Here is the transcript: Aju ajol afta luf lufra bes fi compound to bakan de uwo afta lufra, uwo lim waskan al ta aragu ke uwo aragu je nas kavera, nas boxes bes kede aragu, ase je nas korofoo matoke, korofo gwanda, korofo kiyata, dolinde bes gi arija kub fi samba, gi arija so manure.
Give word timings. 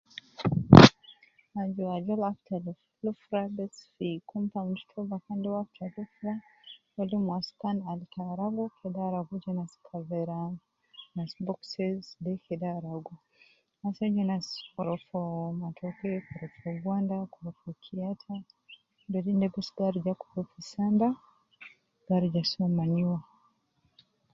Aju 1.61 1.85
ajol 1.97 2.21
afta 2.29 2.55
luf 2.65 2.79
lufra 3.05 3.41
bes 3.57 3.75
fi 3.95 4.07
compound 4.31 4.75
to 4.89 4.99
bakan 5.11 5.37
de 5.41 5.47
uwo 5.49 5.59
afta 5.63 5.83
lufra, 5.95 6.33
uwo 6.93 7.01
lim 7.09 7.23
waskan 7.33 7.77
al 7.91 8.01
ta 8.13 8.21
aragu 8.33 8.65
ke 8.75 8.83
uwo 8.89 8.99
aragu 9.07 9.35
je 9.43 9.51
nas 9.59 9.73
kavera, 9.87 10.39
nas 11.15 11.31
boxes 11.47 12.01
bes 12.23 12.39
kede 12.45 12.67
aragu, 12.77 13.13
ase 13.85 14.05
je 14.15 14.23
nas 14.31 14.45
korofoo 14.73 15.39
matoke, 15.61 16.11
korofo 16.29 16.69
gwanda, 16.83 17.15
korofo 17.33 17.67
kiyata, 17.83 18.33
dolinde 19.11 19.47
bes 19.53 19.67
gi 19.75 19.81
arija 19.87 20.13
kub 20.21 20.45
fi 20.53 20.61
samba, 20.71 21.07
gi 22.03 22.11
arija 22.15 22.41
so 22.51 22.63
manure. 22.77 23.21